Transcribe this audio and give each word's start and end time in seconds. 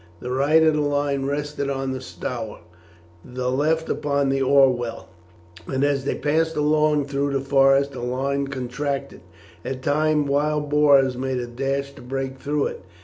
The 0.19 0.31
right 0.31 0.63
of 0.63 0.73
the 0.73 0.81
line 0.81 1.25
rested 1.27 1.69
on 1.69 1.91
the 1.91 2.01
Stour, 2.01 2.61
the 3.23 3.51
left 3.51 3.87
upon 3.87 4.29
the 4.29 4.41
Orwell; 4.41 5.09
and 5.67 5.83
as 5.83 6.05
they 6.05 6.15
passed 6.15 6.55
along 6.55 7.05
through 7.05 7.33
the 7.33 7.39
forest 7.39 7.91
the 7.91 7.99
line 7.99 8.47
contracted. 8.47 9.21
At 9.63 9.83
times 9.83 10.27
wild 10.27 10.69
boars 10.69 11.15
made 11.15 11.37
a 11.37 11.45
dash 11.45 11.91
to 11.93 12.01
break 12.01 12.39
through 12.39 12.65
it. 12.65 12.83